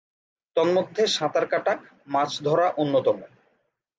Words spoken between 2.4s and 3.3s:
ধরা অন্যতম।